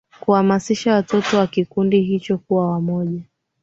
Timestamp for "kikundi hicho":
1.47-2.37